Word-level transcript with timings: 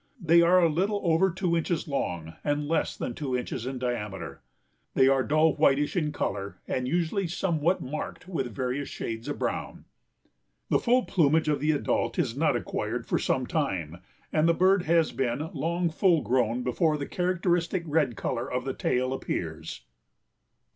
They 0.19 0.41
are 0.41 0.59
a 0.59 0.67
little 0.67 0.99
over 1.03 1.29
two 1.29 1.55
inches 1.55 1.87
long 1.87 2.33
and 2.43 2.67
less 2.67 2.97
than 2.97 3.13
two 3.13 3.37
inches 3.37 3.67
in 3.67 3.77
diameter. 3.77 4.41
They 4.95 5.07
are 5.07 5.21
dull 5.21 5.53
whitish 5.53 5.95
in 5.95 6.11
color 6.11 6.57
and 6.67 6.87
usually 6.87 7.27
somewhat 7.27 7.81
marked 7.83 8.27
with 8.27 8.51
various 8.51 8.89
shades 8.89 9.27
of 9.27 9.37
brown. 9.37 9.85
The 10.69 10.79
full 10.79 11.03
plumage 11.03 11.47
of 11.47 11.59
the 11.59 11.71
adult 11.71 12.17
is 12.17 12.35
not 12.35 12.55
acquired 12.55 13.05
for 13.05 13.19
some 13.19 13.45
time 13.45 13.99
and 14.33 14.49
the 14.49 14.55
bird 14.55 14.85
has 14.85 15.11
been 15.11 15.51
long 15.53 15.91
full 15.91 16.21
grown 16.21 16.63
before 16.63 16.97
the 16.97 17.05
characteristic 17.05 17.83
red 17.85 18.15
color 18.17 18.51
of 18.51 18.65
the 18.65 18.73
tail 18.73 19.13
appears. 19.13 19.81